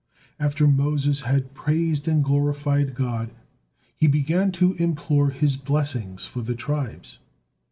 [0.39, 3.29] After Moses had praised and glorified God,
[3.95, 7.19] he began to implore His blessing for the tribes.